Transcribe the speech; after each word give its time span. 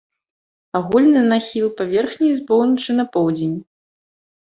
Агульны 0.79 1.21
нахіл 1.33 1.67
паверхні 1.83 2.29
з 2.41 2.49
поўначы 2.51 2.91
на 3.01 3.09
поўдзень. 3.15 3.57